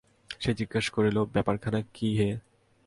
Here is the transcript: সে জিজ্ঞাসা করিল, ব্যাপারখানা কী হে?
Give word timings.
সে 0.39 0.51
জিজ্ঞাসা 0.53 0.91
করিল, 0.93 1.17
ব্যাপারখানা 1.33 1.79
কী 1.93 2.09
হে? 2.17 2.29